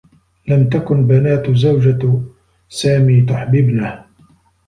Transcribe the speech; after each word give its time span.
لم 0.47 0.69
تكن 0.69 1.07
بنات 1.07 1.49
زوجة 1.51 2.21
سامي 2.69 3.21
تحببنه. 3.21 4.05